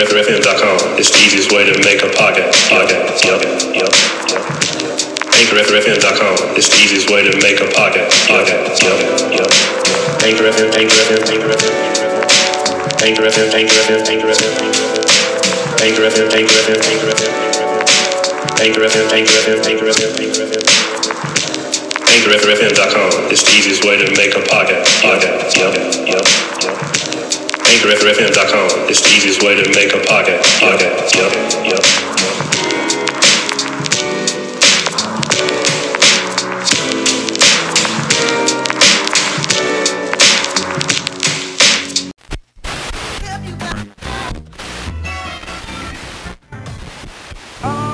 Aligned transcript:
AnchorFM.com. 0.00 0.96
It's 0.96 1.12
the 1.12 1.20
easiest 1.28 1.52
way 1.52 1.68
to 1.68 1.76
make 1.84 2.00
a 2.00 2.08
podcast. 2.16 2.56
Podcast. 2.72 3.20
Yep. 3.20 3.44
Yep. 3.76 3.92
AnchorFM.com. 5.28 6.56
It's 6.56 6.72
the 6.72 6.80
easiest 6.80 7.10
way 7.12 7.20
to 7.20 7.36
make 7.44 7.60
a 7.60 7.68
podcast. 7.68 8.08
Podcast. 8.24 8.80
Yep. 8.80 8.96
Yep. 9.28 9.52
Anchor 10.24 10.48
FM. 10.48 10.72
Anchor 10.72 10.96
FM. 11.04 11.20
Anchor 11.28 11.52
FM. 11.52 11.68
Anchor 13.04 13.28
FM. 13.28 13.52
Anchor 13.52 13.76
FM. 13.76 14.08
Anchor 14.08 14.32
FM. 14.32 14.56
Anchor 15.84 16.08
FM. 16.08 16.32
Anchor 16.32 16.64
FM. 16.64 16.80
Anchor 16.88 17.12
FM. 17.12 17.36
Anchor 18.56 18.80
FM. 18.80 19.12
Anchor 19.20 19.36
FM. 19.36 19.60
Anchor 19.68 19.84
FM. 19.84 20.16
Anchor 20.16 20.48
FM. 20.48 20.64
AnchorFM.com. 22.08 23.28
It's 23.30 23.44
the 23.44 23.52
easiest 23.52 23.84
way 23.84 24.00
to 24.00 24.08
make 24.16 24.32
a 24.32 24.40
podcast. 24.48 24.88
Podcast. 25.04 25.60
Yep. 25.60 25.76
Yep. 26.08 26.24
Yep. 26.64 27.09
AnchorFM.com. 27.70 28.90
It's 28.90 29.00
the 29.00 29.16
easiest 29.16 29.44
way 29.44 29.54
to 29.54 29.68
make 29.70 29.94
a 29.94 30.00
podcast. 30.00 30.58
Podcast. 30.58 31.14
Yep. 31.14 31.32
Yep. 31.66 32.10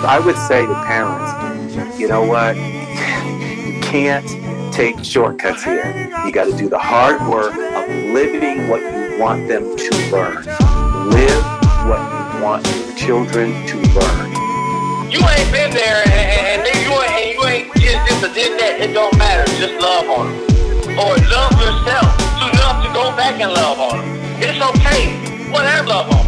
I 0.08 0.18
would 0.24 0.36
say 0.36 0.64
to 0.64 0.74
parents, 0.86 2.00
you 2.00 2.08
know 2.08 2.24
what? 2.24 2.56
You 2.56 3.78
can't 3.82 4.72
take 4.72 5.04
shortcuts 5.04 5.62
here. 5.62 6.10
You 6.24 6.32
got 6.32 6.44
to 6.44 6.56
do 6.56 6.70
the 6.70 6.78
hard 6.78 7.20
work 7.28 7.52
of 7.52 7.88
living 8.14 8.68
what 8.68 8.80
you 8.80 9.05
want 9.18 9.48
them 9.48 9.76
to 9.76 9.90
learn. 10.12 10.44
Live 11.08 11.44
what 11.88 12.00
you 12.04 12.42
want 12.42 12.66
your 12.66 12.96
children 12.96 13.66
to 13.66 13.76
learn. 13.96 14.30
You 15.10 15.20
ain't 15.24 15.50
been 15.52 15.72
there, 15.72 16.02
and, 16.04 16.12
and, 16.12 16.68
and 16.68 16.78
you 16.84 16.92
ain't, 16.92 17.12
and 17.16 17.30
you 17.32 17.44
ain't 17.46 17.74
just 17.76 18.04
this 18.04 18.30
or 18.30 18.34
did 18.34 18.60
that. 18.60 18.80
It 18.80 18.92
don't 18.92 19.16
matter. 19.16 19.48
Just 19.56 19.80
love 19.80 20.04
on 20.10 20.28
them, 20.28 20.98
or 21.00 21.16
love 21.32 21.52
yourself 21.56 22.12
enough 22.44 22.84
to 22.84 22.92
go 22.92 23.14
back 23.16 23.40
and 23.40 23.52
love 23.52 23.80
on 23.80 23.98
them. 24.04 24.42
It's 24.42 24.60
okay. 24.60 25.16
Whatever, 25.50 25.88
love 25.88 26.12
on 26.12 26.26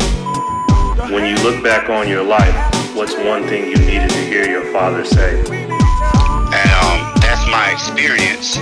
them. 0.97 1.12
When 1.12 1.27
you 1.27 1.36
look 1.42 1.62
back 1.62 1.91
on 1.91 2.08
your 2.08 2.25
life, 2.25 2.55
what's 2.97 3.14
one 3.14 3.42
thing 3.48 3.69
you 3.69 3.77
needed 3.77 4.08
to 4.11 4.23
hear 4.25 4.48
your 4.48 4.73
father 4.73 5.05
say? 5.05 5.41
And 5.41 6.70
um, 6.80 7.12
that's 7.20 7.45
my 7.52 7.70
experience. 7.70 8.56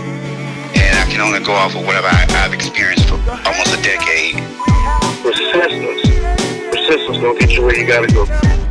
And 0.79 0.99
I 0.99 1.11
can 1.11 1.21
only 1.21 1.41
go 1.41 1.53
off 1.53 1.75
of 1.75 1.85
whatever 1.87 2.09
I, 2.09 2.27
I've 2.45 2.53
experienced 2.53 3.09
for 3.09 3.17
almost 3.47 3.79
a 3.79 3.83
decade. 3.83 4.37
Persistence. 5.23 6.03
Persistence 6.71 7.19
don't 7.19 7.39
get 7.39 7.51
you 7.53 7.63
where 7.63 7.77
you 7.77 7.87
gotta 7.87 8.09
go. 8.09 8.66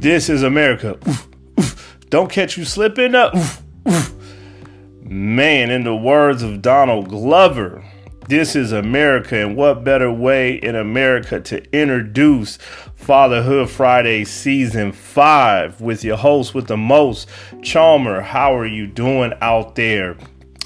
This 0.00 0.30
is 0.30 0.42
America. 0.42 0.98
Oof, 1.06 1.28
oof. 1.58 1.98
Don't 2.08 2.30
catch 2.30 2.56
you 2.56 2.64
slipping 2.64 3.14
up. 3.14 3.34
Oof. 3.86 4.14
Man, 5.02 5.70
in 5.70 5.84
the 5.84 5.94
words 5.94 6.42
of 6.42 6.62
Donald 6.62 7.10
Glover, 7.10 7.84
this 8.26 8.56
is 8.56 8.72
America, 8.72 9.36
and 9.36 9.56
what 9.56 9.84
better 9.84 10.10
way 10.10 10.54
in 10.54 10.74
America 10.74 11.38
to 11.40 11.62
introduce 11.78 12.56
Fatherhood 12.94 13.68
Friday 13.68 14.24
Season 14.24 14.90
5 14.90 15.82
with 15.82 16.02
your 16.02 16.16
host 16.16 16.54
with 16.54 16.66
the 16.66 16.78
most, 16.78 17.28
Chalmer. 17.60 18.22
How 18.22 18.56
are 18.56 18.66
you 18.66 18.86
doing 18.86 19.34
out 19.42 19.74
there? 19.74 20.16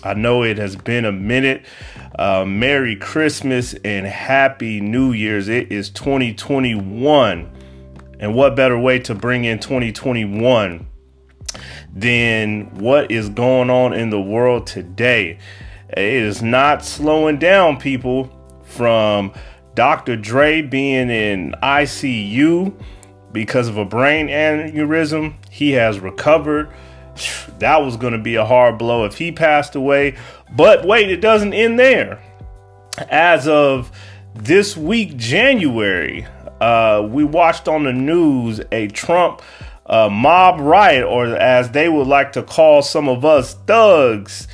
I 0.04 0.14
know 0.14 0.44
it 0.44 0.58
has 0.58 0.76
been 0.76 1.04
a 1.04 1.10
minute. 1.10 1.66
Uh, 2.16 2.44
Merry 2.44 2.94
Christmas 2.94 3.74
and 3.84 4.06
Happy 4.06 4.80
New 4.80 5.10
Year's. 5.10 5.48
It 5.48 5.72
is 5.72 5.90
2021. 5.90 7.50
And 8.24 8.34
what 8.34 8.56
better 8.56 8.78
way 8.78 9.00
to 9.00 9.14
bring 9.14 9.44
in 9.44 9.58
2021 9.58 10.86
than 11.94 12.74
what 12.76 13.10
is 13.10 13.28
going 13.28 13.68
on 13.68 13.92
in 13.92 14.08
the 14.08 14.20
world 14.20 14.66
today? 14.66 15.38
It 15.90 15.98
is 15.98 16.40
not 16.40 16.86
slowing 16.86 17.38
down, 17.38 17.76
people, 17.76 18.30
from 18.64 19.34
Dr. 19.74 20.16
Dre 20.16 20.62
being 20.62 21.10
in 21.10 21.54
ICU 21.62 22.72
because 23.30 23.68
of 23.68 23.76
a 23.76 23.84
brain 23.84 24.28
aneurysm. 24.28 25.34
He 25.50 25.72
has 25.72 25.98
recovered. 25.98 26.72
That 27.58 27.82
was 27.82 27.98
going 27.98 28.14
to 28.14 28.18
be 28.18 28.36
a 28.36 28.44
hard 28.44 28.78
blow 28.78 29.04
if 29.04 29.18
he 29.18 29.32
passed 29.32 29.74
away. 29.74 30.16
But 30.56 30.86
wait, 30.86 31.10
it 31.10 31.20
doesn't 31.20 31.52
end 31.52 31.78
there. 31.78 32.22
As 33.10 33.46
of 33.46 33.92
this 34.34 34.76
week, 34.76 35.16
January, 35.16 36.26
uh, 36.60 37.06
we 37.10 37.24
watched 37.24 37.68
on 37.68 37.84
the 37.84 37.92
news 37.92 38.60
a 38.72 38.88
Trump 38.88 39.42
uh, 39.86 40.08
mob 40.08 40.60
riot, 40.60 41.04
or 41.04 41.26
as 41.36 41.70
they 41.70 41.88
would 41.88 42.06
like 42.06 42.32
to 42.32 42.42
call 42.42 42.82
some 42.82 43.08
of 43.08 43.24
us 43.24 43.54
thugs, 43.66 44.48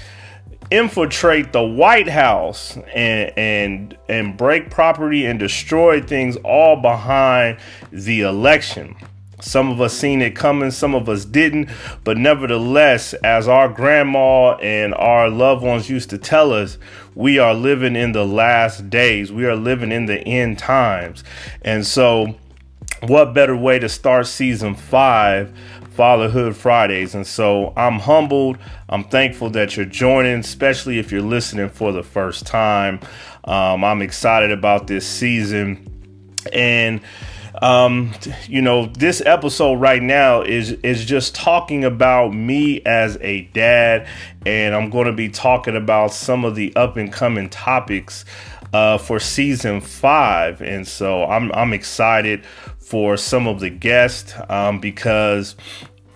infiltrate 0.70 1.52
the 1.52 1.62
White 1.62 2.08
House 2.08 2.76
and 2.94 3.32
and 3.36 3.98
and 4.08 4.36
break 4.36 4.70
property 4.70 5.26
and 5.26 5.38
destroy 5.38 6.00
things 6.00 6.36
all 6.44 6.76
behind 6.76 7.58
the 7.92 8.22
election. 8.22 8.96
Some 9.40 9.70
of 9.70 9.80
us 9.80 9.96
seen 9.96 10.22
it 10.22 10.36
coming, 10.36 10.70
some 10.70 10.94
of 10.94 11.08
us 11.08 11.24
didn't, 11.24 11.70
but 12.04 12.16
nevertheless, 12.16 13.14
as 13.14 13.48
our 13.48 13.68
grandma 13.68 14.56
and 14.56 14.94
our 14.94 15.28
loved 15.28 15.62
ones 15.62 15.88
used 15.88 16.10
to 16.10 16.18
tell 16.18 16.52
us, 16.52 16.78
we 17.14 17.38
are 17.38 17.54
living 17.54 17.96
in 17.96 18.12
the 18.12 18.24
last 18.24 18.90
days. 18.90 19.32
We 19.32 19.46
are 19.46 19.56
living 19.56 19.92
in 19.92 20.06
the 20.06 20.20
end 20.20 20.58
times. 20.58 21.24
And 21.62 21.86
so, 21.86 22.36
what 23.02 23.34
better 23.34 23.56
way 23.56 23.78
to 23.78 23.88
start 23.88 24.26
season 24.26 24.74
five, 24.74 25.52
Fatherhood 25.90 26.56
Fridays? 26.56 27.14
And 27.14 27.26
so, 27.26 27.72
I'm 27.76 27.98
humbled. 27.98 28.58
I'm 28.88 29.04
thankful 29.04 29.50
that 29.50 29.76
you're 29.76 29.86
joining, 29.86 30.40
especially 30.40 30.98
if 30.98 31.10
you're 31.10 31.20
listening 31.22 31.68
for 31.68 31.92
the 31.92 32.02
first 32.02 32.46
time. 32.46 33.00
Um, 33.44 33.84
I'm 33.84 34.02
excited 34.02 34.50
about 34.50 34.86
this 34.86 35.06
season. 35.06 35.86
And 36.52 37.00
um 37.60 38.12
you 38.48 38.62
know 38.62 38.86
this 38.86 39.20
episode 39.26 39.74
right 39.74 40.02
now 40.02 40.40
is 40.42 40.72
is 40.82 41.04
just 41.04 41.34
talking 41.34 41.84
about 41.84 42.32
me 42.32 42.80
as 42.86 43.18
a 43.20 43.42
dad 43.52 44.06
and 44.46 44.74
i'm 44.74 44.88
going 44.88 45.06
to 45.06 45.12
be 45.12 45.28
talking 45.28 45.76
about 45.76 46.12
some 46.12 46.44
of 46.44 46.54
the 46.54 46.74
up 46.74 46.96
and 46.96 47.12
coming 47.12 47.48
topics 47.50 48.24
uh 48.72 48.98
for 48.98 49.18
season 49.18 49.80
five. 49.80 50.60
And 50.60 50.86
so 50.86 51.24
i'm 51.24 51.50
i'm 51.52 51.72
excited 51.72 52.44
for 52.78 53.16
some 53.16 53.46
of 53.46 53.60
the 53.60 53.70
guests 53.70 54.34
um 54.48 54.80
because 54.80 55.56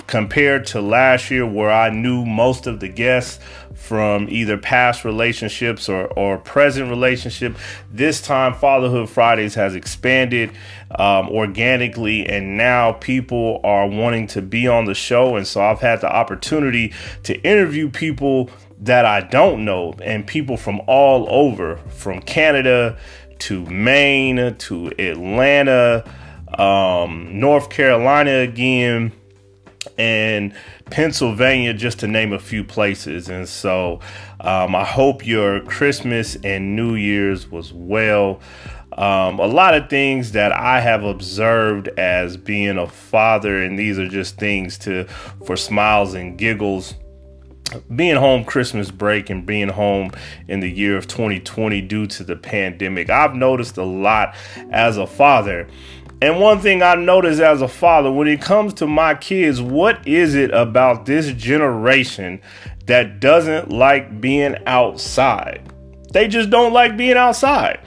compared 0.07 0.67
to 0.67 0.81
last 0.81 1.31
year 1.31 1.47
where 1.47 1.71
i 1.71 1.89
knew 1.91 2.25
most 2.25 2.67
of 2.67 2.81
the 2.81 2.89
guests 2.89 3.43
from 3.85 4.27
either 4.31 4.57
past 4.57 5.05
relationships 5.05 5.91
or, 5.91 6.07
or 6.07 6.39
present 6.39 6.89
relationship. 6.89 7.55
This 7.93 8.23
time, 8.23 8.55
Fatherhood 8.55 9.11
Fridays 9.11 9.55
has 9.57 9.75
expanded 9.75 10.51
um, 10.99 11.29
organically, 11.29 12.27
and 12.27 12.57
now 12.57 12.93
people 12.93 13.61
are 13.63 13.87
wanting 13.87 14.27
to 14.29 14.41
be 14.41 14.67
on 14.67 14.87
the 14.87 14.95
show. 14.95 15.37
And 15.37 15.47
so 15.47 15.63
I've 15.63 15.81
had 15.81 16.01
the 16.01 16.11
opportunity 16.11 16.95
to 17.25 17.39
interview 17.43 17.91
people 17.91 18.49
that 18.81 19.05
I 19.05 19.21
don't 19.21 19.67
know 19.67 19.95
and 20.03 20.27
people 20.27 20.57
from 20.57 20.81
all 20.87 21.27
over, 21.29 21.77
from 21.89 22.23
Canada 22.23 22.97
to 23.41 23.67
Maine 23.67 24.57
to 24.57 24.93
Atlanta, 24.99 26.11
um, 26.59 27.39
North 27.39 27.69
Carolina 27.69 28.39
again 28.39 29.13
and 29.99 30.55
Pennsylvania, 30.87 31.75
just 31.75 32.01
to 32.01 32.07
name 32.07 32.33
a 32.33 32.39
few 32.39 32.65
places. 32.65 33.29
And 33.29 33.49
so 33.49 34.01
um, 34.41 34.75
I 34.75 34.85
hope 34.85 35.27
your 35.27 35.61
Christmas 35.61 36.37
and 36.45 36.77
New 36.77 36.95
Year's 36.95 37.51
was 37.51 37.73
well. 37.73 38.41
Um, 38.93 39.41
a 39.41 39.47
lot 39.47 39.75
of 39.75 39.91
things 39.91 40.33
that 40.33 40.53
I 40.53 40.81
have 40.81 41.03
observed 41.03 41.89
as 41.99 42.37
being 42.37 42.79
a 42.79 42.87
father, 42.87 43.63
and 43.63 43.79
these 43.79 43.99
are 43.99 44.09
just 44.09 44.39
things 44.39 44.79
to 44.79 45.05
for 45.45 45.57
smiles 45.57 46.15
and 46.15 46.39
giggles 46.39 46.95
being 47.95 48.17
home 48.17 48.45
Christmas 48.45 48.91
break 48.91 49.31
and 49.31 49.47
being 49.47 49.69
home 49.69 50.13
in 50.49 50.61
the 50.61 50.71
year 50.71 50.97
of 50.97 51.07
2020 51.07 51.81
due 51.83 52.07
to 52.07 52.25
the 52.25 52.37
pandemic, 52.37 53.11
I've 53.11 53.35
noticed 53.35 53.77
a 53.77 53.85
lot 53.85 54.35
as 54.71 54.97
a 54.97 55.07
father. 55.07 55.69
And 56.25 56.41
one 56.41 56.59
thing 56.59 56.83
I 56.83 56.95
noticed 56.95 57.43
as 57.43 57.61
a 57.61 57.69
father, 57.69 58.11
when 58.11 58.29
it 58.29 58.41
comes 58.41 58.73
to 58.75 58.87
my 58.87 59.15
kids, 59.15 59.61
what 59.61 60.09
is 60.09 60.35
it 60.35 60.51
about 60.53 61.05
this 61.05 61.31
generation 61.33 62.41
that 62.87 63.21
doesn't 63.21 63.69
like 63.69 64.23
being 64.23 64.57
outside? 64.65 65.71
They 66.15 66.27
just 66.27 66.49
don't 66.49 66.73
like 66.73 66.97
being 66.97 67.19
outside. 67.19 67.79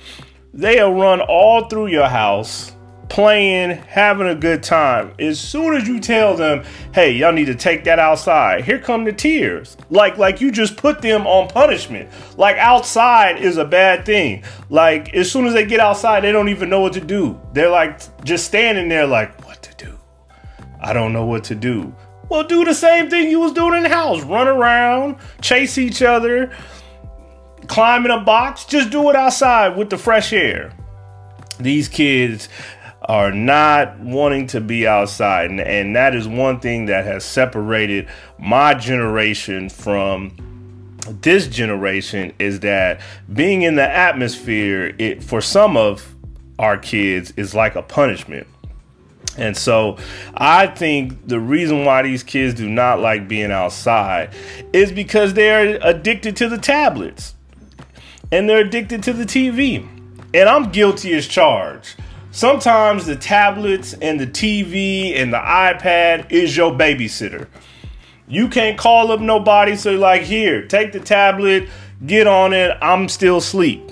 They'll 0.53 0.93
run 0.93 1.19
all 1.21 1.67
through 1.67 1.87
your 1.87 2.07
house 2.07 2.73
playing, 3.09 3.71
having 3.87 4.27
a 4.27 4.35
good 4.35 4.63
time. 4.63 5.13
As 5.19 5.39
soon 5.39 5.75
as 5.75 5.87
you 5.87 5.99
tell 5.99 6.35
them, 6.35 6.63
"Hey, 6.93 7.11
y'all 7.11 7.31
need 7.31 7.45
to 7.45 7.55
take 7.55 7.83
that 7.85 7.99
outside," 7.99 8.65
here 8.65 8.79
come 8.79 9.05
the 9.05 9.13
tears. 9.13 9.77
Like 9.89 10.17
like 10.17 10.41
you 10.41 10.51
just 10.51 10.77
put 10.77 11.01
them 11.01 11.25
on 11.25 11.47
punishment. 11.47 12.09
Like 12.37 12.57
outside 12.57 13.37
is 13.39 13.57
a 13.57 13.65
bad 13.65 14.05
thing. 14.05 14.43
Like 14.69 15.13
as 15.13 15.31
soon 15.31 15.45
as 15.45 15.53
they 15.53 15.65
get 15.65 15.79
outside, 15.79 16.23
they 16.23 16.31
don't 16.31 16.49
even 16.49 16.69
know 16.69 16.81
what 16.81 16.93
to 16.93 17.01
do. 17.01 17.39
They're 17.53 17.69
like 17.69 17.99
just 18.23 18.45
standing 18.45 18.89
there 18.89 19.07
like, 19.07 19.45
"What 19.45 19.61
to 19.63 19.85
do? 19.85 19.97
I 20.81 20.93
don't 20.93 21.13
know 21.13 21.25
what 21.25 21.45
to 21.45 21.55
do." 21.55 21.93
Well, 22.29 22.43
do 22.43 22.65
the 22.65 22.73
same 22.73 23.09
thing 23.09 23.29
you 23.29 23.39
was 23.39 23.53
doing 23.53 23.75
in 23.75 23.83
the 23.83 23.89
house. 23.89 24.21
Run 24.21 24.49
around, 24.49 25.15
chase 25.41 25.77
each 25.77 26.01
other, 26.01 26.51
climb 27.67 28.03
in 28.03 28.11
a 28.11 28.19
box. 28.19 28.65
Just 28.65 28.89
do 28.89 29.09
it 29.09 29.15
outside 29.15 29.77
with 29.77 29.89
the 29.89 29.97
fresh 29.97 30.33
air. 30.33 30.73
These 31.59 31.87
kids 31.87 32.49
are 33.07 33.31
not 33.31 33.99
wanting 33.99 34.47
to 34.47 34.61
be 34.61 34.85
outside. 34.85 35.49
And, 35.49 35.61
and 35.61 35.95
that 35.95 36.13
is 36.13 36.27
one 36.27 36.59
thing 36.59 36.87
that 36.87 37.05
has 37.05 37.23
separated 37.23 38.07
my 38.37 38.73
generation 38.73 39.69
from 39.69 40.35
this 41.21 41.47
generation 41.47 42.33
is 42.37 42.59
that 42.59 42.99
being 43.33 43.61
in 43.61 43.75
the 43.75 43.89
atmosphere, 43.89 44.93
it, 44.97 45.23
for 45.23 45.39
some 45.39 45.77
of 45.77 46.15
our 46.59 46.77
kids, 46.77 47.33
is 47.37 47.55
like 47.55 47.75
a 47.75 47.81
punishment. 47.81 48.45
And 49.37 49.55
so 49.55 49.97
I 50.33 50.67
think 50.67 51.27
the 51.27 51.39
reason 51.39 51.85
why 51.85 52.01
these 52.01 52.23
kids 52.23 52.55
do 52.55 52.67
not 52.67 52.99
like 52.99 53.27
being 53.27 53.51
outside 53.51 54.33
is 54.73 54.91
because 54.91 55.33
they're 55.33 55.77
addicted 55.81 56.35
to 56.37 56.49
the 56.49 56.57
tablets 56.57 57.35
and 58.31 58.49
they're 58.49 58.65
addicted 58.65 59.03
to 59.03 59.13
the 59.13 59.25
TV. 59.25 59.87
And 60.33 60.49
I'm 60.49 60.71
guilty 60.71 61.13
as 61.13 61.27
charged. 61.27 61.95
Sometimes 62.31 63.05
the 63.05 63.15
tablets 63.15 63.93
and 63.93 64.19
the 64.19 64.27
TV 64.27 65.15
and 65.15 65.33
the 65.33 65.37
iPad 65.37 66.31
is 66.31 66.55
your 66.55 66.71
babysitter. 66.71 67.47
You 68.27 68.49
can't 68.49 68.77
call 68.77 69.11
up 69.11 69.21
nobody, 69.21 69.75
so 69.77 69.93
like, 69.93 70.23
here, 70.23 70.67
take 70.67 70.91
the 70.91 70.99
tablet, 70.99 71.69
get 72.05 72.27
on 72.27 72.53
it, 72.53 72.77
I'm 72.81 73.07
still 73.07 73.37
asleep. 73.37 73.89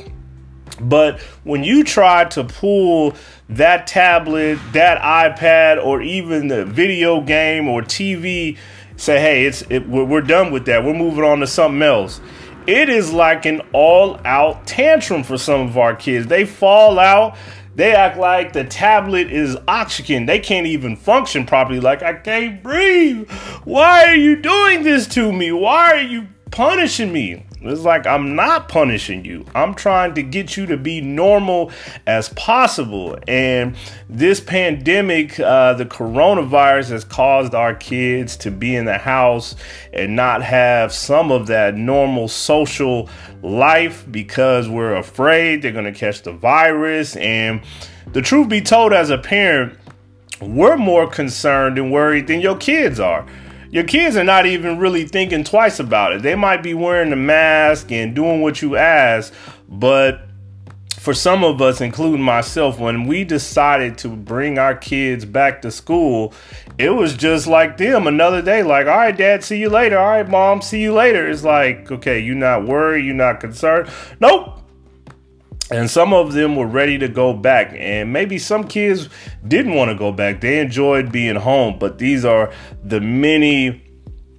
But 0.80 1.22
when 1.44 1.64
you 1.64 1.84
try 1.84 2.26
to 2.26 2.44
pull 2.44 3.16
that 3.50 3.88
tablet, 3.88 4.60
that 4.74 5.02
iPad, 5.02 5.84
or 5.84 6.02
even 6.02 6.48
the 6.48 6.66
video 6.66 7.22
game 7.22 7.70
or 7.70 7.81
TV, 7.81 8.58
say, 8.98 9.20
hey, 9.20 9.46
it's 9.46 9.64
it, 9.70 9.88
we're, 9.88 10.22
done 10.22 10.52
with 10.52 10.66
that. 10.66 10.84
We're 10.84 10.94
moving 10.94 11.24
on 11.24 11.40
to 11.40 11.48
something 11.48 11.81
else. 11.81 12.20
It 12.68 12.90
is 12.90 13.14
like 13.14 13.46
an 13.46 13.62
all-out 13.74 14.66
tantrum 14.66 15.24
for 15.24 15.38
some 15.38 15.62
of 15.62 15.78
our 15.78 15.96
kids. 15.96 16.28
They 16.28 16.46
fall 16.46 17.00
out. 17.00 17.38
They 17.75 17.94
act 17.94 18.18
like 18.18 18.54
the 18.54 18.63
tablet 18.63 19.30
is 19.30 19.57
oxygen. 19.68 20.25
They 20.25 20.39
can't 20.39 20.66
even 20.66 20.95
function 20.95 21.45
properly. 21.45 21.81
Like, 21.81 22.01
I 22.01 22.13
can't 22.13 22.63
breathe. 22.63 23.30
Why 23.66 24.06
are 24.06 24.16
you 24.16 24.38
doing 24.38 24.83
this 24.83 25.07
to 25.07 25.33
me? 25.33 25.51
Why 25.51 25.92
are 25.92 26.01
you 26.01 26.27
punishing 26.51 27.12
me? 27.12 27.44
It's 27.62 27.81
like 27.81 28.06
I'm 28.06 28.36
not 28.36 28.69
punishing 28.69 29.25
you. 29.25 29.46
I'm 29.56 29.74
trying 29.74 30.13
to 30.16 30.24
get 30.24 30.57
you 30.57 30.66
to 30.68 30.78
be 30.78 31.02
normal 31.02 31.72
as 32.06 32.30
possible. 32.30 33.18
And 33.28 33.75
this 34.10 34.40
pandemic, 34.40 35.40
uh, 35.40 35.74
the 35.74 35.86
coronavirus, 35.86 36.90
has 36.90 37.04
caused 37.04 37.56
our 37.56 37.74
kids 37.74 38.38
to 38.38 38.52
be 38.52 38.75
in 38.75 38.86
the 38.86 38.98
house 38.98 39.56
and 39.94 40.16
not 40.16 40.44
have 40.44 40.94
some 40.94 41.31
of 41.31 41.48
that 41.48 41.75
normal 41.75 42.28
social 42.28 43.10
life 43.42 44.06
because 44.12 44.68
we're 44.68 44.96
afraid 44.96 45.62
they're 45.62 45.72
going 45.72 45.86
to 45.86 45.98
catch 45.98 46.22
the 46.22 46.34
virus. 46.34 47.16
And 47.16 47.62
the 48.12 48.22
truth 48.22 48.50
be 48.50 48.62
told, 48.62 48.94
as 48.94 49.10
a 49.10 49.18
parent, 49.18 49.80
we're 50.42 50.78
more 50.78 51.07
concerned 51.10 51.78
and 51.78 51.92
worried 51.92 52.28
than 52.28 52.42
your 52.42 52.57
kids 52.57 53.00
are 53.00 53.25
your 53.75 53.83
kids 53.83 54.16
are 54.16 54.24
not 54.24 54.45
even 54.45 54.77
really 54.77 55.04
thinking 55.06 55.44
twice 55.44 55.81
about 55.81 56.13
it. 56.13 56.22
They 56.22 56.33
might 56.33 56.63
be 56.63 56.74
wearing 56.74 57.10
the 57.10 57.18
mask 57.18 57.92
and 57.92 58.16
doing 58.16 58.39
what 58.39 58.62
you 58.62 58.77
ask, 58.77 59.33
but 59.68 60.22
for 60.98 61.13
some 61.13 61.44
of 61.44 61.62
us, 61.62 61.81
including 61.81 62.22
myself, 62.22 62.80
when 62.80 63.06
we 63.06 63.25
decided 63.25 63.98
to 63.98 64.07
bring 64.07 64.57
our 64.57 64.75
kids 64.75 65.25
back 65.25 65.62
to 65.63 65.72
school, 65.72 66.33
it 66.77 66.92
was 66.92 67.16
just 67.16 67.48
like 67.48 67.75
them 67.75 68.07
another 68.07 68.42
day. 68.42 68.63
Like, 68.63 68.88
all 68.88 68.95
right, 68.95 69.16
dad, 69.16 69.44
see 69.44 69.60
you 69.60 69.68
later. 69.68 70.00
All 70.00 70.07
right, 70.07 70.30
mom, 70.30 70.62
see 70.62 70.81
you 70.81 70.94
later. 70.94 71.30
It's 71.30 71.44
like, 71.44 71.92
okay, 71.92 72.21
you're 72.21 72.33
not 72.33 72.66
worried, 72.66 73.04
you're 73.04 73.13
not 73.13 73.42
concerned. 73.42 73.89
Nope, 74.21 74.62
and 75.72 75.90
some 75.90 76.14
of 76.14 76.34
them 76.34 76.56
were 76.56 76.68
ready 76.68 76.98
to 77.00 77.07
go 77.07 77.34
back. 77.34 77.74
And 77.76 78.14
maybe 78.14 78.38
some 78.38 78.68
kids 78.68 79.10
didn't 79.48 79.74
want 79.74 79.90
to 79.90 79.95
go 79.95 80.12
back. 80.12 80.42
They 80.42 80.60
enjoyed 80.60 81.12
being 81.12 81.36
home. 81.36 81.80
But 81.80 81.98
these 81.98 82.24
are 82.24 82.52
the 82.84 83.02
many 83.02 83.86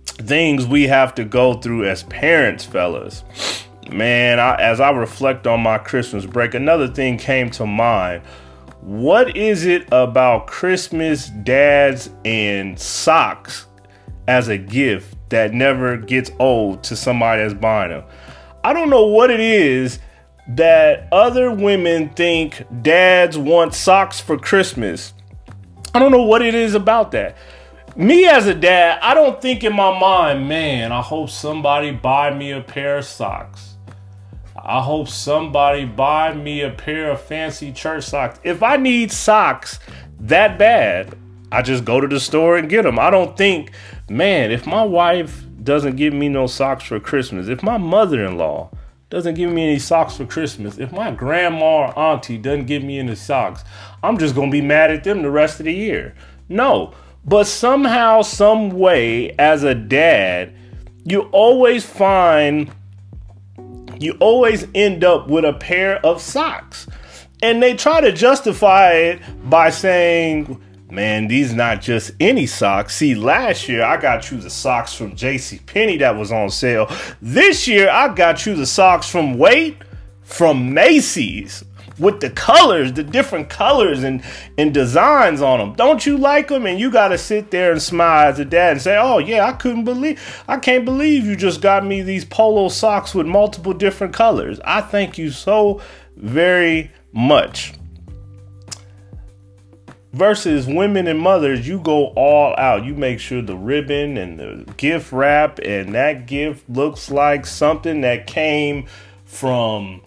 things 0.07 0.67
we 0.67 0.85
have 0.85 1.15
to 1.17 1.25
go 1.25 1.55
through 1.55 1.89
as 1.89 2.05
parents 2.05 2.65
fellas. 2.65 3.25
Man 3.91 4.41
I, 4.41 4.55
as 4.57 4.81
i 4.81 4.91
reflect 4.91 5.47
on 5.47 5.61
my 5.61 5.79
christmas 5.79 6.27
break 6.27 6.55
another 6.55 6.89
thing 6.89 7.19
came 7.19 7.51
to 7.51 7.67
mind. 7.67 8.23
What 8.81 9.37
is 9.37 9.67
it 9.67 9.87
about 9.93 10.47
christmas 10.47 11.29
dads 11.29 12.11
and 12.25 12.79
socks 12.79 13.67
as 14.27 14.49
a 14.49 14.59
gift 14.59 15.17
that 15.29 15.53
never 15.53 15.97
gets 15.97 16.31
old 16.39 16.83
to 16.85 16.97
somebody 16.97 17.43
that's 17.43 17.55
buying 17.55 17.91
them? 17.91 18.05
I 18.65 18.73
don't 18.73 18.91
know 18.91 19.07
what 19.07 19.31
it 19.31 19.41
is 19.41 20.01
that 20.49 21.09
other 21.13 21.51
women 21.51 22.09
think 22.11 22.65
dads 22.83 23.37
want 23.37 23.75
socks 23.75 24.21
for 24.21 24.39
Christmas. 24.39 25.13
I 25.95 25.99
don't 25.99 26.13
know 26.13 26.23
what 26.23 26.43
it 26.43 26.55
is 26.55 26.75
about 26.75 27.11
that. 27.13 27.37
Me 27.97 28.27
as 28.27 28.47
a 28.47 28.55
dad, 28.55 28.99
I 29.03 29.15
don't 29.15 29.41
think 29.41 29.65
in 29.65 29.73
my 29.73 29.99
mind, 29.99 30.49
man, 30.49 30.93
I 30.93 31.01
hope 31.01 31.31
somebody 31.31 31.91
buy 31.91 32.33
me 32.33 32.53
a 32.53 32.61
pair 32.61 32.99
of 32.99 33.07
socks. 33.07 33.77
I 34.55 34.83
hope 34.83 35.09
somebody 35.09 35.85
buy 35.85 36.35
me 36.35 36.61
a 36.63 36.71
pair 36.71 37.11
of 37.11 37.21
fancy 37.21 37.73
church 37.73 38.05
socks. 38.05 38.39
If 38.43 38.63
I 38.63 38.77
need 38.77 39.13
socks 39.13 39.79
that 40.21 40.59
bad, 40.59 41.17
I 41.51 41.63
just 41.63 41.85
go 41.85 42.01
to 42.01 42.09
the 42.09 42.21
store 42.21 42.57
and 42.57 42.69
get 42.69 42.83
them. 42.83 42.99
I 42.99 43.11
don't 43.11 43.37
think, 43.37 43.71
man, 44.11 44.51
if 44.51 44.67
my 44.67 44.83
wife 44.83 45.45
doesn't 45.63 45.97
give 45.97 46.13
me 46.13 46.29
no 46.29 46.47
socks 46.47 46.85
for 46.85 47.01
Christmas, 47.01 47.49
if 47.49 47.63
my 47.63 47.79
mother-in-law 47.79 48.71
doesn't 49.09 49.35
give 49.35 49.53
me 49.53 49.65
any 49.65 49.79
socks 49.79 50.17
for 50.17 50.27
Christmas, 50.27 50.79
if 50.79 50.93
my 50.93 51.11
grandma 51.13 51.89
or 51.89 51.99
auntie 51.99 52.39
doesn't 52.39 52.67
give 52.67 52.83
me 52.83 52.99
any 52.99 53.15
socks, 53.15 53.63
I'm 54.03 54.19
just 54.19 54.35
going 54.35 54.51
to 54.51 54.53
be 54.53 54.61
mad 54.61 54.91
at 54.91 55.05
them 55.05 55.23
the 55.23 55.31
rest 55.31 55.61
of 55.61 55.67
the 55.67 55.73
year. 55.73 56.15
No, 56.49 56.93
but 57.25 57.45
somehow, 57.45 58.23
some 58.23 58.71
way, 58.71 59.31
as 59.33 59.63
a 59.63 59.75
dad, 59.75 60.55
you 61.05 61.23
always 61.33 61.85
find, 61.85 62.71
you 63.99 64.17
always 64.21 64.67
end 64.75 65.05
up 65.05 65.29
with 65.29 65.45
a 65.45 65.53
pair 65.53 66.05
of 66.05 66.21
socks. 66.21 66.89
And 67.43 67.63
they 67.63 67.75
try 67.75 68.01
to 68.01 68.13
justify 68.13 68.93
it 68.93 69.21
by 69.49 69.71
saying, 69.71 70.61
Man, 70.97 71.29
these 71.29 71.53
not 71.53 71.83
just 71.83 72.13
any 72.21 72.47
socks. 72.47 72.97
See, 72.97 73.15
last 73.15 73.69
year 73.69 73.85
I 73.85 73.99
got 73.99 74.31
you 74.31 74.39
the 74.39 74.49
socks 74.49 74.95
from 74.95 75.15
J.C. 75.15 75.61
Penney 75.67 75.99
that 75.99 76.17
was 76.17 76.33
on 76.33 76.49
sale. 76.49 76.91
This 77.21 77.69
year 77.69 77.91
I 77.91 78.15
got 78.15 78.47
you 78.47 78.55
the 78.55 78.65
socks 78.65 79.07
from 79.07 79.37
Wait 79.37 79.77
from 80.23 80.73
Macy's 80.73 81.63
with 81.99 82.21
the 82.21 82.31
colors, 82.31 82.95
the 82.95 83.03
different 83.03 83.51
colors 83.51 84.05
and, 84.05 84.25
and 84.57 84.73
designs 84.73 85.43
on 85.43 85.59
them. 85.59 85.75
Don't 85.75 86.07
you 86.07 86.17
like 86.17 86.49
them? 86.49 86.65
And 86.65 86.81
you 86.81 86.91
got 86.91 87.09
to 87.09 87.19
sit 87.19 87.51
there 87.51 87.73
and 87.73 87.83
smile 87.83 88.31
as 88.31 88.39
a 88.39 88.47
dad 88.47 88.73
and 88.73 88.81
say, 88.81 88.97
"Oh 88.97 89.19
yeah, 89.19 89.45
I 89.45 89.53
couldn't 89.53 89.85
believe, 89.85 90.43
I 90.49 90.57
can't 90.57 90.87
believe 90.87 91.27
you 91.27 91.37
just 91.37 91.61
got 91.61 91.85
me 91.85 92.01
these 92.01 92.25
polo 92.25 92.69
socks 92.71 93.15
with 93.15 93.27
multiple 93.27 93.75
different 93.75 94.15
colors." 94.15 94.61
I 94.65 94.81
thank 94.81 95.19
you 95.19 95.31
so 95.31 95.83
very 96.17 96.91
much 97.13 97.75
Versus 100.17 100.67
women 100.67 101.07
and 101.09 101.21
mothers, 101.21 101.69
you 101.69 101.79
go 101.79 102.07
all 102.17 102.55
out. 102.57 102.87
You 102.87 102.95
make 102.95 103.21
sure 103.21 103.43
the 103.43 103.55
ribbon 103.55 104.17
and 104.17 104.39
the 104.39 104.73
gift 104.79 105.13
wrap 105.13 105.59
and 105.59 105.95
that 105.95 106.25
gift 106.25 106.67
looks 106.71 107.11
like 107.11 107.45
something 107.45 108.01
that 108.01 108.27
came 108.27 108.87
from 109.27 110.01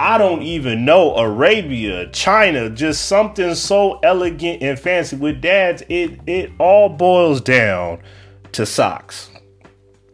I 0.00 0.16
don't 0.16 0.40
even 0.40 0.86
know 0.86 1.14
Arabia, 1.16 2.08
China, 2.08 2.70
just 2.70 3.04
something 3.04 3.54
so 3.54 3.98
elegant 3.98 4.62
and 4.62 4.78
fancy. 4.78 5.16
With 5.16 5.42
dads, 5.42 5.82
it 5.90 6.18
it 6.26 6.50
all 6.58 6.88
boils 6.88 7.42
down 7.42 8.00
to 8.52 8.64
socks. 8.64 9.30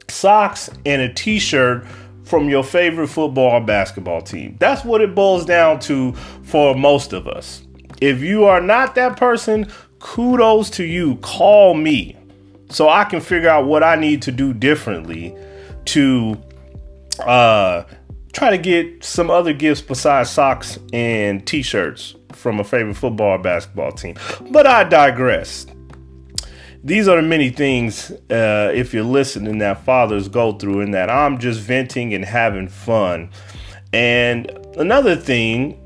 Socks 0.08 0.68
and 0.84 1.00
a 1.00 1.14
t-shirt 1.14 1.86
from 2.24 2.48
your 2.48 2.64
favorite 2.64 3.06
football 3.06 3.52
or 3.52 3.60
basketball 3.60 4.20
team. 4.20 4.56
That's 4.58 4.84
what 4.84 5.00
it 5.00 5.14
boils 5.14 5.46
down 5.46 5.78
to 5.82 6.12
for 6.42 6.74
most 6.74 7.12
of 7.12 7.28
us. 7.28 7.62
If 8.00 8.20
you 8.20 8.44
are 8.44 8.60
not 8.60 8.94
that 8.94 9.16
person, 9.16 9.70
kudos 9.98 10.70
to 10.70 10.84
you. 10.84 11.16
Call 11.16 11.74
me 11.74 12.16
so 12.70 12.88
I 12.88 13.04
can 13.04 13.20
figure 13.20 13.48
out 13.48 13.66
what 13.66 13.82
I 13.82 13.96
need 13.96 14.22
to 14.22 14.32
do 14.32 14.52
differently 14.52 15.34
to 15.86 16.40
uh 17.20 17.84
try 18.32 18.50
to 18.50 18.58
get 18.58 19.02
some 19.02 19.30
other 19.30 19.52
gifts 19.52 19.80
besides 19.80 20.30
socks 20.30 20.78
and 20.92 21.44
t-shirts 21.46 22.14
from 22.32 22.60
a 22.60 22.64
favorite 22.64 22.94
football 22.94 23.34
or 23.34 23.38
basketball 23.38 23.90
team. 23.90 24.14
But 24.50 24.66
I 24.66 24.84
digress. 24.84 25.66
These 26.84 27.08
are 27.08 27.16
the 27.16 27.26
many 27.26 27.50
things, 27.50 28.12
uh, 28.30 28.70
if 28.72 28.94
you're 28.94 29.02
listening, 29.02 29.58
that 29.58 29.84
fathers 29.84 30.28
go 30.28 30.52
through, 30.52 30.82
and 30.82 30.94
that 30.94 31.10
I'm 31.10 31.38
just 31.38 31.60
venting 31.60 32.14
and 32.14 32.24
having 32.24 32.68
fun. 32.68 33.30
And 33.92 34.48
another 34.76 35.16
thing, 35.16 35.80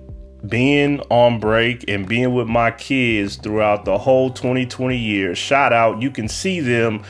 being 0.46 1.00
on 1.10 1.38
break 1.38 1.88
and 1.88 2.08
being 2.08 2.34
with 2.34 2.48
my 2.48 2.70
kids 2.70 3.36
throughout 3.36 3.84
the 3.84 3.98
whole 3.98 4.30
2020 4.30 4.96
year, 4.96 5.34
shout 5.34 5.72
out, 5.72 6.02
you 6.02 6.10
can 6.10 6.28
see 6.28 6.60
them 6.60 7.02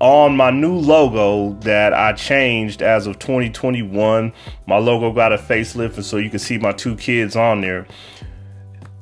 on 0.00 0.34
my 0.34 0.50
new 0.50 0.74
logo 0.74 1.52
that 1.60 1.92
I 1.92 2.14
changed 2.14 2.82
as 2.82 3.06
of 3.06 3.18
2021. 3.18 4.32
My 4.66 4.78
logo 4.78 5.12
got 5.12 5.32
a 5.32 5.36
facelift, 5.36 5.96
and 5.96 6.04
so 6.04 6.16
you 6.16 6.30
can 6.30 6.38
see 6.38 6.58
my 6.58 6.72
two 6.72 6.96
kids 6.96 7.36
on 7.36 7.60
there. 7.60 7.86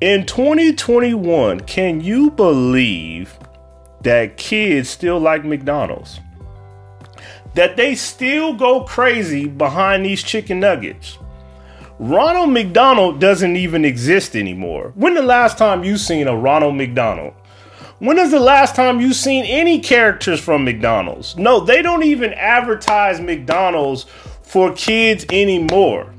In 0.01 0.25
2021, 0.25 1.61
can 1.61 2.01
you 2.01 2.31
believe 2.31 3.37
that 4.01 4.37
kids 4.37 4.89
still 4.89 5.19
like 5.19 5.45
McDonald's? 5.45 6.19
That 7.55 7.77
they 7.77 7.95
still 7.95 8.53
go 8.53 8.83
crazy 8.83 9.47
behind 9.47 10.05
these 10.05 10.21
chicken 10.21 10.59
nuggets. 10.59 11.17
Ronald 11.99 12.51
McDonald 12.51 13.19
doesn't 13.19 13.57
even 13.57 13.83
exist 13.83 14.33
anymore. 14.33 14.93
When 14.95 15.15
the 15.15 15.21
last 15.21 15.57
time 15.57 15.83
you 15.83 15.97
seen 15.97 16.29
a 16.29 16.35
Ronald 16.35 16.75
McDonald? 16.75 17.33
When 17.99 18.17
is 18.17 18.31
the 18.31 18.39
last 18.39 18.73
time 18.73 19.01
you 19.01 19.13
seen 19.13 19.43
any 19.43 19.81
characters 19.81 20.39
from 20.39 20.63
McDonald's? 20.63 21.35
No, 21.35 21.59
they 21.59 21.81
don't 21.81 22.03
even 22.03 22.33
advertise 22.35 23.19
McDonald's 23.19 24.05
for 24.43 24.71
kids 24.71 25.25
anymore. 25.29 26.13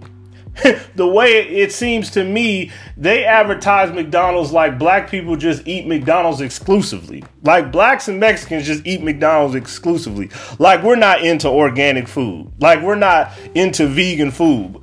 the 0.96 1.06
way 1.06 1.48
it 1.48 1.72
seems 1.72 2.10
to 2.10 2.24
me, 2.24 2.70
they 2.98 3.24
advertise 3.24 3.90
McDonald's 3.90 4.52
like 4.52 4.78
black 4.78 5.08
people 5.08 5.34
just 5.34 5.66
eat 5.66 5.86
McDonald's 5.86 6.42
exclusively. 6.42 7.24
Like 7.42 7.72
blacks 7.72 8.06
and 8.06 8.20
Mexicans 8.20 8.66
just 8.66 8.86
eat 8.86 9.02
McDonald's 9.02 9.54
exclusively. 9.54 10.28
Like 10.58 10.82
we're 10.82 10.96
not 10.96 11.22
into 11.22 11.48
organic 11.48 12.06
food. 12.06 12.52
Like 12.58 12.82
we're 12.82 12.96
not 12.96 13.32
into 13.54 13.86
vegan 13.86 14.30
food. 14.30 14.82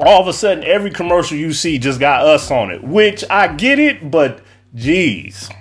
All 0.00 0.20
of 0.20 0.28
a 0.28 0.32
sudden, 0.32 0.64
every 0.64 0.90
commercial 0.90 1.36
you 1.36 1.52
see 1.52 1.78
just 1.78 2.00
got 2.00 2.26
us 2.26 2.50
on 2.50 2.70
it, 2.70 2.82
which 2.82 3.22
I 3.28 3.48
get 3.48 3.78
it, 3.78 4.10
but 4.10 4.42
Jeez. 4.74 5.52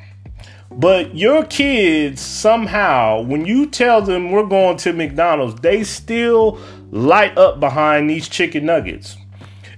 But 0.72 1.15
your 1.15 1.46
kids 1.46 2.22
somehow, 2.22 3.22
when 3.22 3.46
you 3.46 3.65
tell 3.65 4.01
them 4.01 4.31
we're 4.31 4.46
going 4.46 4.77
to 4.77 4.93
McDonald's, 4.93 5.60
they 5.62 5.84
still 5.84 6.60
light 6.91 7.38
up 7.38 7.60
behind 7.60 8.10
these 8.10 8.29
chicken 8.29 8.65
nuggets. 8.65 9.17